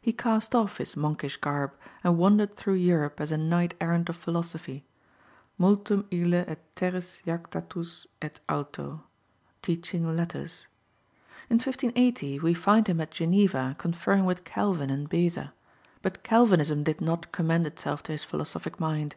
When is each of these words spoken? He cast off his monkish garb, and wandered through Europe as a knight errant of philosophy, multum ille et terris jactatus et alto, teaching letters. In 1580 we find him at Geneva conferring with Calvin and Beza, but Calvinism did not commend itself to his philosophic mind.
He 0.00 0.14
cast 0.14 0.54
off 0.54 0.78
his 0.78 0.96
monkish 0.96 1.36
garb, 1.36 1.74
and 2.02 2.16
wandered 2.16 2.56
through 2.56 2.76
Europe 2.80 3.20
as 3.20 3.30
a 3.30 3.36
knight 3.36 3.74
errant 3.82 4.08
of 4.08 4.16
philosophy, 4.16 4.86
multum 5.60 6.06
ille 6.10 6.32
et 6.48 6.60
terris 6.74 7.20
jactatus 7.26 8.06
et 8.22 8.40
alto, 8.48 9.04
teaching 9.60 10.16
letters. 10.16 10.68
In 11.50 11.56
1580 11.56 12.38
we 12.40 12.54
find 12.54 12.86
him 12.86 12.98
at 12.98 13.10
Geneva 13.10 13.76
conferring 13.78 14.24
with 14.24 14.44
Calvin 14.44 14.88
and 14.88 15.06
Beza, 15.06 15.52
but 16.00 16.22
Calvinism 16.24 16.82
did 16.82 17.02
not 17.02 17.30
commend 17.30 17.66
itself 17.66 18.02
to 18.04 18.12
his 18.12 18.24
philosophic 18.24 18.80
mind. 18.80 19.16